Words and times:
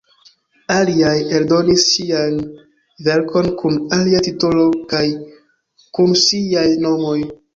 Aliaj 0.75 1.17
eldonis 1.39 1.83
ŝian 1.89 2.39
verkon 3.09 3.51
kun 3.61 3.77
alia 3.99 4.23
titolo 4.29 4.65
kaj 4.95 5.05
kun 5.99 6.17
siaj 6.25 6.67
nomoj. 6.87 7.17